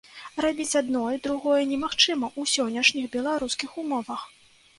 Рабіць 0.43 0.77
адно 0.79 1.03
і 1.17 1.19
другое 1.27 1.59
немагчыма 1.73 2.27
ў 2.39 2.53
сённяшніх 2.55 3.05
беларускіх 3.19 3.79
умовах. 3.85 4.27